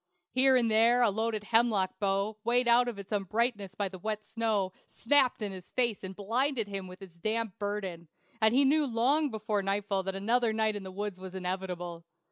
Here 0.31 0.55
and 0.55 0.71
there 0.71 1.03
a 1.03 1.11
loaded 1.11 1.43
hemlock 1.43 1.99
bough, 1.99 2.39
weighed 2.43 2.67
out 2.67 2.87
of 2.87 2.97
its 2.97 3.11
uprightness 3.11 3.75
by 3.75 3.87
the 3.87 3.99
wet 3.99 4.25
snow, 4.25 4.73
snapped 4.87 5.43
in 5.43 5.51
his 5.51 5.69
face 5.73 6.03
and 6.03 6.15
blinded 6.15 6.67
him 6.67 6.87
with 6.87 7.03
its 7.03 7.19
damp 7.19 7.59
burden; 7.59 8.07
and 8.41 8.51
he 8.51 8.65
knew 8.65 8.87
long 8.87 9.29
before 9.29 9.61
nightfall 9.61 10.01
that 10.01 10.15
another 10.15 10.53
night 10.53 10.75
in 10.75 10.81
the 10.81 10.91
woods 10.91 11.19
was 11.19 11.35
inevitable. 11.35 12.03